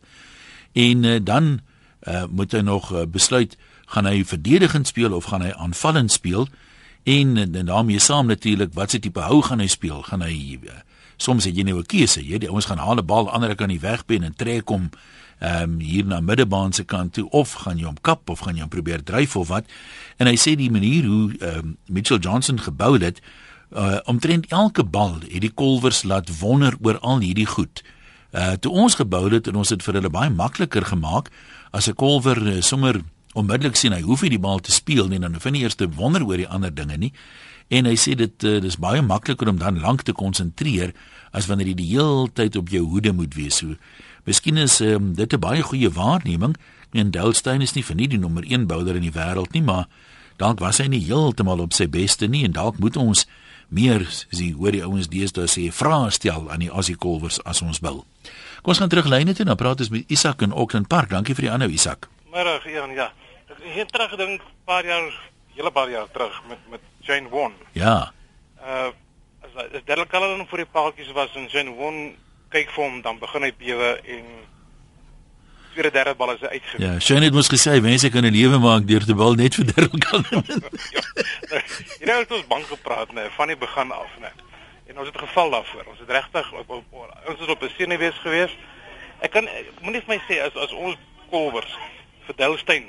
[0.74, 1.62] En uh, dan
[2.08, 6.48] uh moet hy nog uh, besluit gaan hy verdedigend speel of gaan hy aanvallend speel
[7.04, 10.72] en en daarmee saam natuurlik watse tipe hou gaan hy speel gaan hy uh,
[11.22, 13.68] soms het jy nou 'n keuse jy die ouens gaan haal 'n bal ander kan
[13.68, 14.90] nie wegpen en trek hom
[15.40, 18.56] ehm um, hier na middebaan se kant toe of gaan jy hom kap of gaan
[18.56, 19.66] jy hom probeer dryf of wat.
[20.18, 23.22] En hy sê die manier hoe ehm um, Mitchell Johnson gebou het
[23.72, 27.84] uh, omtrent elke bal het die kolwers laat wonder oor al hierdie goed.
[28.32, 31.32] Uh, toe ons gebou het en ons het vir hulle baie makliker gemaak
[31.72, 33.02] as 'n kolwer uh, sommer
[33.34, 35.76] onmiddellik sien hy hoef nie die bal te speel nie dan hoef hy nie eers
[35.76, 37.14] te wonder oor die ander dinge nie
[37.70, 40.94] en hy sê dit uh, dis baie makliker om dan lank te konsentreer
[41.32, 43.76] as wanneer jy die hele tyd op jou hoede moet wees so
[44.30, 46.56] Miskien is um, dit 'n baie goeie waarneming.
[46.92, 49.88] En Delstein is nie vir nie die nommer 1 bouler in die wêreld nie, maar
[50.38, 53.28] dalk was hy nie heeltemal op sy beste nie en dalk moet ons
[53.68, 57.80] meer sien hoor die ouens deesdae sê vrae stel aan die Aussie Kolwers as ons
[57.80, 58.06] wil.
[58.62, 61.10] Kom ons gaan terug lyne toe, dan praat ons met Isak in Auckland Park.
[61.10, 62.10] Dankie vir die aanhou Isak.
[62.32, 63.12] Middag ja.
[63.50, 65.14] Ek het teruggedink 'n paar jaar,
[65.56, 67.54] hele paar jaar terug met met Jane Won.
[67.72, 68.12] Ja.
[68.62, 68.92] Uh
[69.42, 72.14] as as Darryl Cullen vir die paaltjies was en Jane Won
[72.54, 74.28] kyk vir hom dan begin hy bewe en
[75.74, 76.84] tweede derde bal is uitgewees.
[76.86, 79.66] Ja, Shane het mos gesê mense kan 'n lewe maak deur te bal net vir
[79.72, 80.46] Darryl Cullen.
[80.96, 81.02] ja.
[81.50, 84.32] Nou, jy het ons bank gepraat nê van die begin af nê.
[84.90, 85.86] En ons het geval daarvoor.
[85.86, 88.54] Ons het regtig ons is op 'n senuwees gewees.
[89.22, 89.50] Ek kan
[89.82, 90.98] moenie vir my sê as as ons
[91.30, 91.74] kolwers
[92.28, 92.86] vir Delstein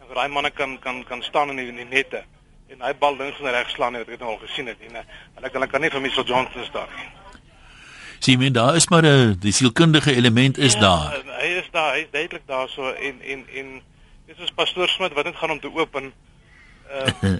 [0.00, 2.24] en vir daai manne kan kan kan staan in die, in die nette
[2.70, 4.90] en hy bal links en regs slaan wat ek nou al gesien het nie.
[5.36, 7.08] En ek kan ek kan nie vir Mitchell Johnson staan nie.
[8.20, 11.22] Sien men daar is maar 'n die sielkundige element is ja, daar.
[11.40, 13.82] Hy is daar, hy is duidelik daar so en en en
[14.26, 16.12] dit is pastoor Smit wat net gaan om te open
[16.90, 17.38] Ehm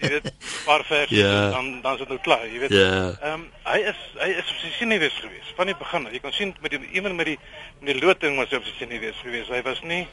[0.00, 0.30] jy weet,
[0.64, 1.50] paar verse Ja.
[1.50, 2.72] dan dan is dit nou klaar, jy weet.
[2.72, 3.12] Ja.
[3.20, 6.08] Ehm hy is hy is op sy senuwees gewees van die begin.
[6.12, 7.38] Jy kan sien met die iemand met die
[7.80, 9.50] met die loting was hy op sy senuwees gewees.
[9.52, 10.06] Hy was nie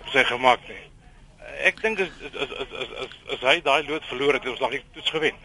[0.00, 0.80] op sy gemak nie.
[1.62, 4.62] Ek dink as as as as as, as hy daai lood verloor het, het ons
[4.62, 5.38] dalk die toets gewen.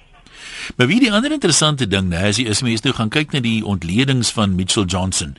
[0.78, 3.42] Maar wie die ander interessante ding, né, as jy is mense nou gaan kyk na
[3.44, 5.38] die ontledings van Mitchell Johnson.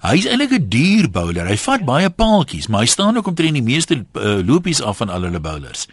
[0.00, 1.46] Hy's eintlik 'n duur bowler.
[1.46, 5.10] Hy vat baie paaltjies, maar hy staan ook omtrent die meeste uh, lopies af van
[5.10, 5.88] al hulle bowlers.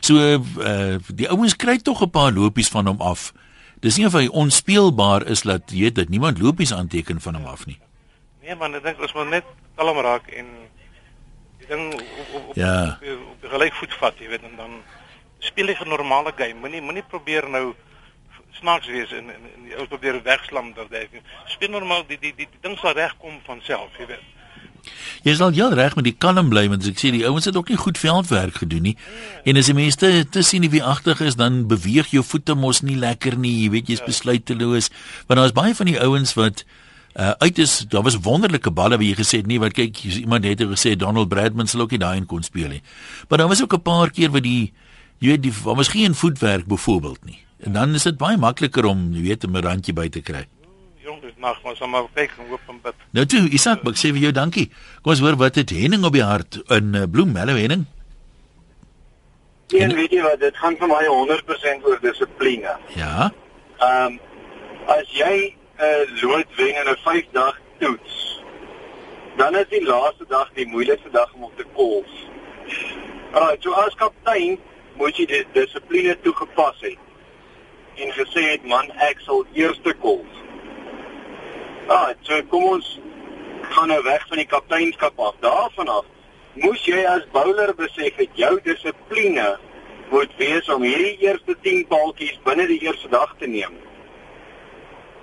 [0.00, 3.32] So uh, die ouens kry tog 'n paar lopies van hom af.
[3.80, 7.66] Dis nie of hy onspeelbaar is dat jy dat niemand lopies aanteken van hom af
[7.66, 7.78] nie.
[8.42, 9.44] Nee man, ek dink ons moet net
[9.76, 10.46] kalm raak en
[11.66, 12.82] die ding op op, op, Ja.
[12.94, 14.70] op, die- op die gelyk voet vat, jy weet en dan
[15.38, 16.54] speel jy 'n normale game.
[16.60, 17.74] Moenie moenie probeer nou
[18.52, 22.32] snaaks wees en en, en die ou probeer wegslam dat jy speel normaal die die
[22.36, 24.24] die, die ding sal regkom van self, jy weet.
[25.22, 27.68] Jy sal heel reg met die kalm bly want ek sê die ouens het ook
[27.68, 28.96] nie goed veldwerk gedoen nie.
[29.44, 32.80] En as die mense te, te sien wie agtig is, dan beweeg jou voete mos
[32.82, 33.62] nie lekker nie.
[33.64, 34.90] Jy weet jy's besluiteloos.
[35.26, 36.85] Want daar's baie van die ouens wat uh
[37.16, 40.60] uit is, daar was wonderlike balle wat jy gesê het nie wat kyk iemand het
[40.60, 42.82] gesê Donald Bradman sal ook nie daai in kon speel nie.
[43.28, 44.72] Maar daar was ook 'n paar keer wat die
[45.18, 47.38] jy weet die daar was geen voetwerk byvoorbeeld nie.
[47.58, 50.46] En dan is dit baie makliker om jy weet 'n randjie by te kry.
[51.00, 52.94] Jong, dit mag maar sommer kyk en hoop en bid.
[53.10, 54.70] Nou toe, Isak, ek sê vir jou dankie.
[55.02, 57.86] Kom ons hoor wat het Henning op die hart in uh, Bloem, hallo Henning.
[59.74, 62.76] En weet jy wat, dit gaan vir my 100% oor dissipline.
[62.94, 63.32] Ja.
[63.78, 64.20] Ehm um,
[64.86, 68.42] as jy 'n lood wen in 'n 5 dag toets,
[69.36, 72.06] dan is die laaste dag die moeilikste dag om op te kolf.
[73.32, 74.58] Alraai, so as kaptein
[74.96, 76.98] moet jy die dissipline toegepas het
[77.96, 80.40] en gesê het man, ek sal eerste kolf.
[81.88, 83.00] Ah, so kom ons
[83.60, 85.34] gaan nou weg van die kapteinskap af.
[85.40, 86.04] Daarvan af
[86.54, 89.58] moes jy as bowler besef het jou dissipline
[90.10, 93.76] moet wees om hierdie eerste 10 paaltjies binne die eerste dag te neem.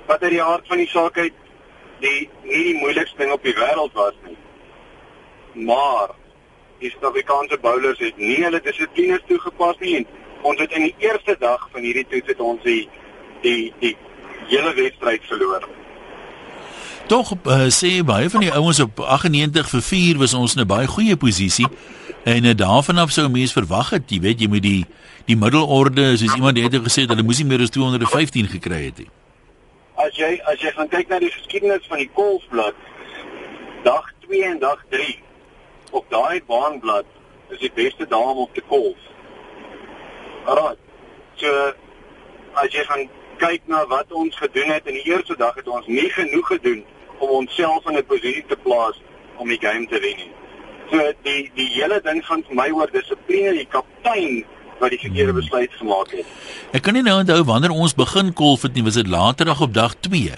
[0.08, 1.34] Wat uit die hart van die saak uit
[2.04, 4.38] die nie die moeilikste ding op die wêreld was nie.
[5.68, 6.16] Maar
[6.80, 10.10] die Suid-Afrikaanse bowlers het nie hulle dissiplines toegepas nie en
[10.44, 12.82] ons het in die eerste dag van hierdie toets het ons die
[13.44, 13.96] die die
[14.50, 15.68] hele wedstryd verloor.
[17.08, 20.68] Tog uh, sê baie van die ouens op 98 vir 4 was ons in 'n
[20.68, 21.68] baie goeie posisie
[22.24, 24.86] en uh, daarvan af sou 'n mens verwag het, jy weet jy moet die
[25.26, 28.98] die middelorde soos iemand het gesê het, hulle moes nie meer as 215 gekry het
[28.98, 29.12] nie.
[30.04, 32.80] As jy as jy gaan kyk na die geskiedenis van die golfblad
[33.86, 35.06] dag 2 en dag 3
[36.00, 37.08] op daai baanblad
[37.56, 39.06] is die beste dae om op te golf.
[40.44, 40.76] Alraai.
[41.40, 41.72] So
[42.60, 43.06] as jy gaan
[43.40, 46.84] kyk na wat ons gedoen het in die eerste dag het ons nie genoeg gedoen
[47.20, 49.00] om onsself in 'n posisie te plaas
[49.38, 50.32] om die game te wen nie.
[50.92, 54.44] So die die hele ding gaan vir my oor dissipline, die kaptein
[54.80, 56.26] wat die verkeerde besluit gemaak het.
[56.72, 59.74] Ek kan nie nou onthou wanneer ons begin kolf het nie, was dit laterdag op
[59.74, 60.34] dag 2.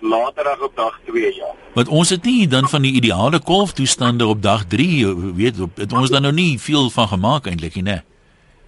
[0.00, 1.52] Laterdag op dag 2 ja.
[1.74, 5.92] Want ons het nie dan van die ideale kolftoestande op dag 3, weet op, het
[5.92, 8.02] ons dan nou nie veel van gemaak eintlik nie, né?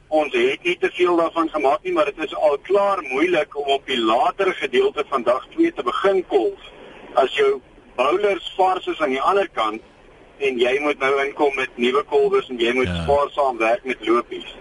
[0.08, 3.68] ons het nie te veel daarvan gemaak nie, maar dit is al klaar moeilik om
[3.76, 6.70] op die later gedeelte van dag 2 te begin kolf.
[7.14, 7.60] As jou
[7.96, 9.82] bowlers vars is aan die ander kant
[10.40, 13.02] en jy moet nou inkom met nuwe kolwers en jy moet Ja.
[13.02, 14.54] spaarsaam werk met lopies.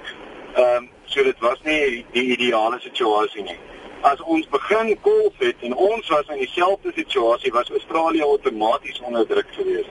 [0.56, 3.58] Ehm um, so dit was nie die ideale situasie nie.
[4.02, 9.28] As ons begin kolf het en ons was in dieselfde situasie, was Australië outomaties onder
[9.28, 9.90] druk geweest.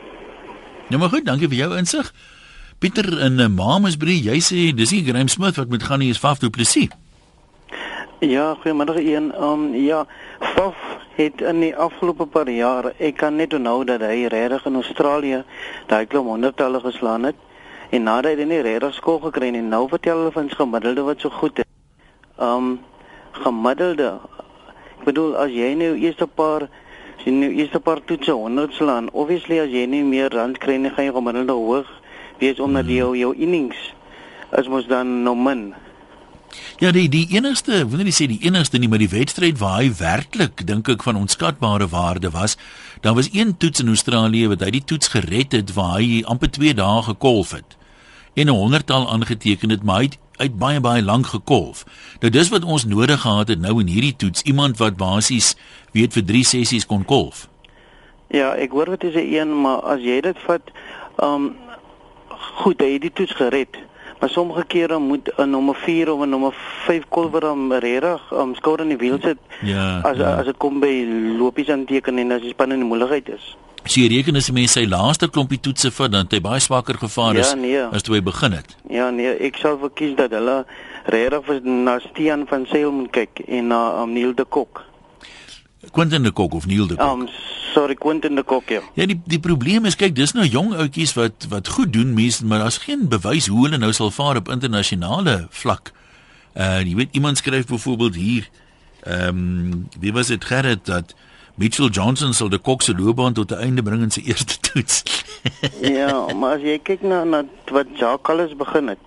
[0.89, 2.13] Nou maar goed, dankie vir jou insig.
[2.79, 6.19] Pieter in uh, Mamasbury, jy sê dis nie Graham Smith wat moet gaan nie, is
[6.21, 6.89] Faf du Plessis.
[8.19, 9.43] Ja, goeiemiddag een.
[9.43, 10.07] Um ja,
[10.41, 10.77] Faf
[11.15, 15.43] het in die afgelope paar jare, ek kan net onthou dat hy regtig in Australië
[15.91, 17.37] daai klomp honderdtalle geslaan het
[17.91, 21.21] en nadat hy nie regtig skool gekry en nou vertel hulle van sy gemiddelde wat
[21.21, 21.69] so goed is.
[22.41, 22.79] Um
[23.37, 24.15] gemiddelde.
[24.97, 29.13] Ek bedoel as jy nou eerste paar as jy nou eerste paar toetse 100 slaan,
[29.13, 31.93] obviously as jy nie meer rand kry nie, gaan jy gemiddelde hoog
[32.41, 33.93] wees omdat jou jou innings
[34.57, 35.75] is mos dan nou min.
[36.79, 39.91] Ja, die die enigste, wil nie sê die enigste nie, maar die wedstryd waar hy
[39.97, 42.57] werklik dink ek van onskatbare waarde was,
[43.01, 46.51] daar was een toets in Australië wat hy die toets gered het waar hy amper
[46.53, 47.77] 2 dae gekolf het.
[48.37, 51.85] En 'n honderdtal aangeteken het, maar hy het, hy het baie baie lank gekolf.
[52.21, 55.57] Nou dis wat ons nodig gehad het nou in hierdie toets, iemand wat basies
[55.93, 57.49] weet vir 3 sessies kon kolf.
[58.29, 60.73] Ja, ek hoor wat jy sê een, maar as jy dit vat,
[61.17, 61.55] ehm um,
[62.57, 63.77] goed, hy het die toets gered.
[64.21, 66.55] Maar sommige kere moet 'n nommer 4 of 'n nommer
[66.87, 70.01] 5 kolwer om regtig om skouer in die wiel sit Ja.
[70.01, 70.35] as ja.
[70.39, 71.07] as dit kom by
[71.39, 73.57] lopies aanteken en as die span in die moeilikheid is.
[73.85, 76.95] So jy reken as 'n mens sy laaste klompie toetse vat dan hy baie swakker
[76.99, 77.79] gevaar Ja, as nee.
[77.93, 78.77] as toe hy begin het.
[78.89, 80.65] Ja nee, ek sal verkies dat hulle
[81.05, 84.83] regtig na Stean van Sail moet kyk en na um, Neil de Kok.
[85.93, 87.13] Quentin de Kok of Neil de Kok.
[87.13, 87.29] Um
[87.75, 88.81] sorry Quentin de Kok ja.
[88.95, 92.45] Ja, die die probleem is kyk, dis nou jong ouetjies wat wat goed doen mense,
[92.47, 95.93] maar daar's geen bewys hoe hulle nou sal vaar op internasionale vlak.
[96.55, 98.49] Uh jy weet iemand skryf byvoorbeeld hier
[99.07, 101.15] ehm um, wie was dit Gerrit dat
[101.55, 105.03] Mitchell Johnson sal de Kok se loopbaan tot 'n einde bring in sy eerste toets.
[105.81, 108.99] ja, maar as jy kyk na na wat Jacques alles begin het,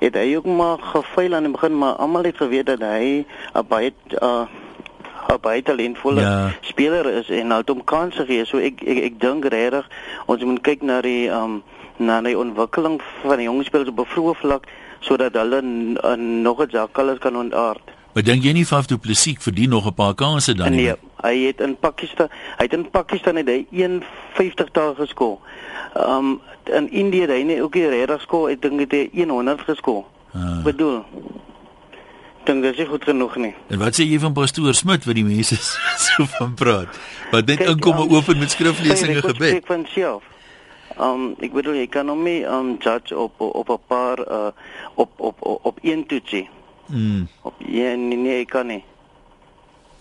[0.00, 3.66] het hy ook maar gefaal aan die begin, maar almal het geweet dat hy 'n
[3.68, 3.92] baie
[4.22, 4.46] uh
[5.40, 6.52] baie talentvolle Ja.
[6.60, 8.44] speler is en nou het hom kans gegee.
[8.44, 9.88] So ek ek, ek dink regtig
[10.26, 11.62] ons moet kyk na die um
[11.96, 14.66] na die ontwikkeling van die jong spelers op 'n vroeë vlak
[15.00, 17.82] sodat hulle uh, nog 'n Jacques kan ontaard.
[18.12, 20.84] Maar dink jy nie Faf du Plessis verdien nog 'n paar kansse dan nie?
[20.84, 25.38] Nee, hy het in Pakistan, hy het in Pakistan het hy 51 dae geskor.
[25.94, 29.60] Um in Indië het hy net ook nie regtig geskor, ek dink het hy 100
[29.60, 30.04] geskor.
[30.34, 30.62] Ah.
[30.64, 31.04] Bedoel.
[32.44, 33.54] Dink dit is nie goed genoeg nie.
[33.70, 35.56] En wat sê jy van pastoor Smit wat die mense
[36.06, 36.98] so van praat?
[37.30, 39.48] Wat net Kyk, inkom en um, open met skriflesing sy en gebed.
[39.52, 40.22] spreek van self.
[40.98, 44.50] Um ek bedoel jy kan hom nie um judge op op 'n paar uh
[44.94, 46.48] op op op, op een toetsie.
[46.86, 47.28] Mm.
[47.42, 48.84] Op ja nee, nee ek kan nie.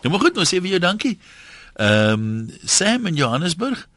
[0.02, 1.20] Ja, maar goed, nou sê vir jou dankie.
[1.76, 3.88] Ehm Sam in Johannesburg.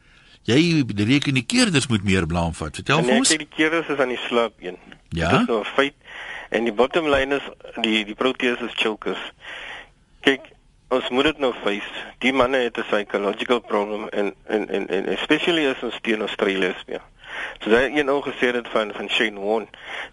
[0.45, 2.75] Jy reken die keerders moet meer blaam vat.
[2.75, 3.33] Vertel vir Nee, ek ons.
[3.33, 4.77] sê die keerders is aan die slaap een.
[5.09, 5.29] Ja?
[5.31, 5.93] Dit is nou 'n feit.
[6.49, 7.47] En die bottom line is
[7.81, 9.21] die die Proteas is chokers.
[10.21, 10.41] Kyk,
[10.93, 12.05] ons moet dit nou face.
[12.19, 16.73] Die manne het 'n psychological problem en en en, en especially as ons teen Australië
[16.79, 17.01] speel.
[17.59, 19.67] So daai een ou gesê dit van van Shane Warne.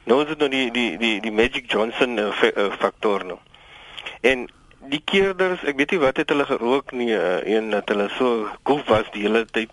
[0.05, 3.39] Nou is dit nou die die die die Magic Johnson uh, fa- uh, faktor nou.
[4.21, 4.49] En
[4.89, 8.49] die keerders, ek weet nie wat het hulle gerook nie, uh, een dat hulle so
[8.63, 9.71] koef was die hele tyd.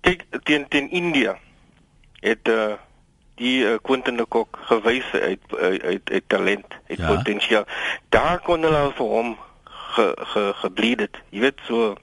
[0.00, 1.38] Kyk teen teen India
[2.20, 2.72] het uh
[3.42, 7.06] die uh, Quentin de Kok gewys uit uit uit, uit talent, uit Ja.
[7.16, 7.64] potensiaal.
[8.14, 11.18] Daar kon hulle vir hom ge, ge gebleed het.
[11.30, 11.94] Jy weet so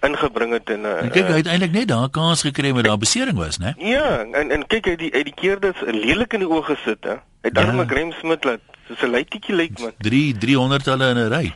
[0.00, 2.98] ingebring het in 'n En kyk, hy het eintlik net daar kans gekry met daar
[2.98, 3.74] besering was, né?
[3.78, 7.16] Ja, en en kyk hy die uit die keerders lelik in die oë gesit hè.
[7.42, 7.60] Hy het Ja.
[7.60, 7.72] ja.
[7.76, 9.92] dan Graham Smith laat soos 'n leitetjie lyk man.
[9.98, 11.54] 3 300 hulle in 'n ry.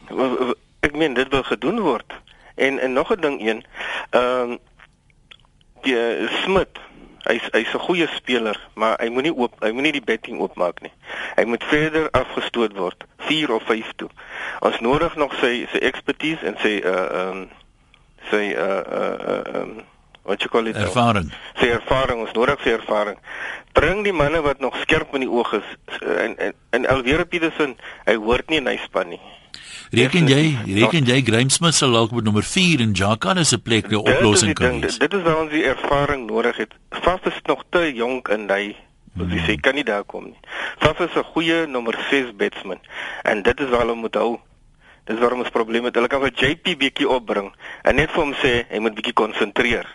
[0.81, 2.12] Ek meen dit wil gedoen word.
[2.55, 3.64] En en nog 'n ding een.
[4.11, 4.57] Ehm
[5.83, 6.79] die uh, Smith,
[7.28, 10.92] hy's hy's 'n goeie speler, maar hy moenie oop hy moenie die betting oopmaak nie.
[11.36, 14.08] Hy moet verder afgestoot word, 4 of 5 toe.
[14.60, 17.44] Ons nodig nog sy sy expertise en sy uh ehm
[18.30, 19.84] sy uh uh ehm
[20.26, 20.84] wat jy call it nou?
[20.84, 21.32] Ervaring.
[21.60, 23.18] sy ervaring, ons nodig sy ervaring.
[23.72, 25.68] Bring die manne wat nog skerp in die oog is
[26.02, 29.20] en en, en Alweer Petersen, hy hoort nie in hy span nie.
[29.90, 33.87] Reken jy, reken jy Graham Smith sal dalk met nommer 4 en Jacques se plek
[33.90, 34.99] 'n oplossing kan ding, wees?
[34.99, 36.75] Dit is waar ons die ervaring nodig het.
[36.90, 38.77] Faf is nog te jonk in hy
[39.16, 39.61] posisie, hmm.
[39.61, 40.40] kan nie daar kom nie.
[40.79, 42.81] Faf is 'n goeie nommer 6 batsman
[43.22, 44.40] en dit is waar hulle moet hou.
[45.06, 45.94] Dis waarom ons probleme het.
[45.94, 47.52] Hulle kan vir JP bietjie opbring
[47.86, 49.86] en net vir hom sê hy moet bietjie konsentreer.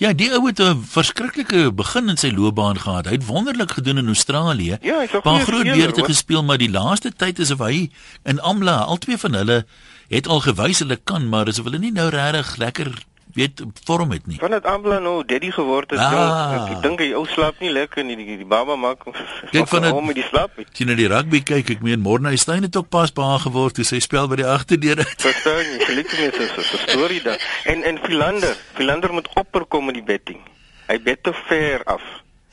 [0.00, 3.06] Ja, die ou het 'n verskriklike begin in sy loopbaan gehad.
[3.06, 4.78] Hy het wonderlik gedoen in Australië.
[4.80, 7.90] Ja, hy's 'n Paar goeie groot beurte gespeel, maar die laaste tyd is of hy
[8.24, 9.66] in Amla, albei van hulle
[10.08, 12.92] het al gewys hulle kan, maar asof hulle nie nou regtig lekker
[13.38, 14.36] weet vorm het nie.
[14.42, 16.12] Van dit Ambla nou daddy geword het, Ah.
[16.18, 16.54] ah.
[16.58, 18.16] ek, ek dink hy ou slaap nie lekker nie.
[18.18, 19.14] Die, die, die baba maak hom
[19.52, 20.58] Kyk van hom met die slaap.
[20.76, 23.84] Sien jy die rugby kyk, ek meen Morne Steyn het ook pas behaag geword toe
[23.88, 25.16] sy spel by die agterdeur uit.
[25.22, 25.78] Verstaan jy?
[25.88, 27.40] Gelyk met so 'n storie daar.
[27.64, 30.40] En en Philander, Philander moet opperkom met die betting.
[30.88, 32.02] Hy bet te ver af.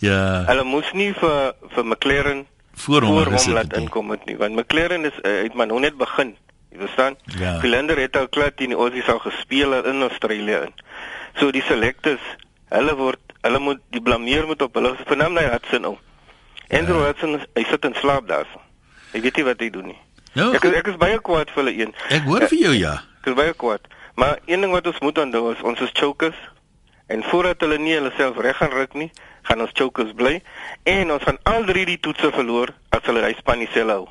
[0.04, 2.46] Ja, Hulle moes nie vir vir McLaren
[2.76, 5.68] voor hom voor hom gesit laat inkom het nie, want McLaren is uh, het maar
[5.68, 6.36] nog net begin.
[6.76, 7.16] Jy verstaan?
[7.40, 7.60] Ja.
[7.64, 10.74] Philander het al klaar teen die Aussies al gespeel in Australië in.
[11.40, 12.20] So die selectors,
[12.74, 15.98] hulle word hulle moet die blameer moet op hulle vernaam daai Hudson ou.
[16.74, 17.06] Andrew Ja.
[17.14, 18.60] Hudson, hy sit in slaap daarso.
[19.14, 20.00] Ek weet nie wat hy doen nie.
[20.36, 21.94] Nou, Ek ek is baie kwaad vir hulle een.
[22.10, 22.94] ek hoor vir jou ja.
[23.22, 23.88] Ek is baie kwaad.
[24.16, 26.36] Maar een ding wat ons moet onthou is ons is chokers
[27.08, 29.12] en voordat hulle nie hulle self reg gaan ruk nie,
[29.44, 30.42] gaan ons chokers bly
[30.84, 34.08] en ons gaan al drie die toetse verloor as hulle hy span nie sel hou.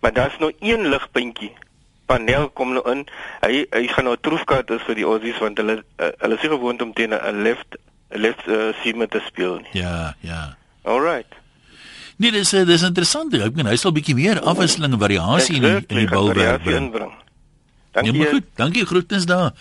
[0.00, 1.52] Maar daar's nou een ligpuntjie.
[2.08, 3.04] Panel kom nou in.
[3.44, 6.82] Hy hy gaan nou troefkaart is vir die Aussies want hulle uh, hulle is gewoond
[6.84, 7.76] om teen 'n left
[8.10, 9.82] left uh, seam te speel nie.
[9.82, 10.56] Ja, ja.
[10.82, 11.36] Alright.
[12.18, 13.34] Nee, dis eh, dis interessant.
[13.34, 16.88] Ek meen hy sal bietjie meer afwisseling en variasie in die, in die balwerk bring.
[17.92, 18.14] Dankie.
[18.18, 19.52] maar goed, dankie groetens daar.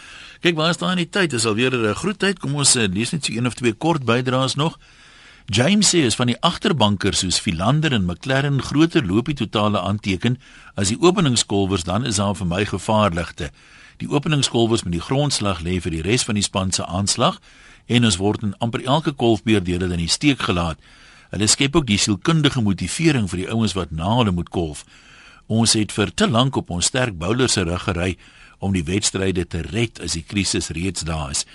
[0.41, 1.31] Kyk, waar staan die tyd?
[1.31, 2.39] Dis alweer 'n groet tyd.
[2.39, 4.79] Kom ons lees net so een of twee kort bydraes nog.
[5.49, 10.35] James sê is van die agterbankers soos Philander en McLaren groter loopie totale aanteken
[10.75, 13.47] as die openingskolwers dan is daar vir my gevaarligte.
[14.03, 17.39] Die openingskolwers met die grondslag lê vir die res van die span se aanslag
[17.87, 20.83] en ons word in amper elke golfbeer deur hulle in die steek gelaat.
[21.31, 24.83] Hulle skep ook die sielkundige motivering vir die ouens wat na hulle moet golf.
[25.47, 28.17] Ons het vir te lank op ons sterk bowlers se rug gery
[28.59, 31.47] om die wedstryde te red as die krisis reeds daar is.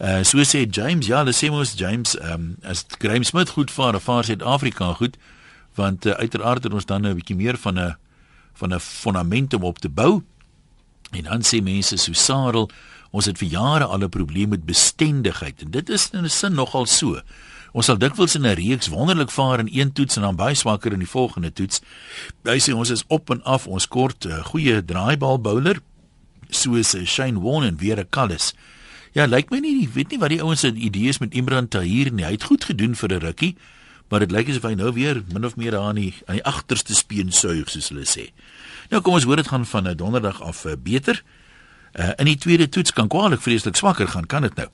[0.00, 3.70] Uh so sê James, ja, hulle sê mos James, ehm um, as Graham Smith goed
[3.70, 5.16] vaar, vaar Suid-Afrika goed,
[5.74, 7.96] want uh, uiteraard het ons dan 'n bietjie meer van 'n
[8.54, 10.22] van 'n fondament om op te bou.
[11.10, 12.70] En dan sê mense so Sarel,
[13.10, 16.54] ons het vir jare al 'n probleem met bestendigheid en dit is in 'n sin
[16.54, 17.20] nogal so.
[17.72, 20.92] Ons sal dikwels in 'n reeks wonderlik vaar in een toets en dan baie swakker
[20.92, 21.80] in die volgende toets.
[22.42, 25.80] Hy sê ons is op en af, ons kort 'n uh, goeie draaibal bowler
[26.50, 28.54] soos uh, Shane Warne en weer 'n Callis.
[29.14, 32.24] Ja, lyk my nie, weet nie wat die ouens se idees met Imran Tahir nie.
[32.26, 33.56] Hy het goed gedoen vir 'n rukkie,
[34.10, 36.44] maar dit lyk asof hy nou weer min of meer daar aan die aan die
[36.44, 38.32] agterste speen suig soos hulle sê.
[38.90, 41.22] Nou kom ons hoor dit gaan van 'n donderdag af uh, beter.
[41.94, 44.68] Uh, in die tweede toets kan kwaliek vreeslik swakker gaan, kan dit nou?